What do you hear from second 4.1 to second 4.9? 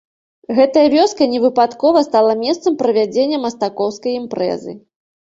імпрэзы.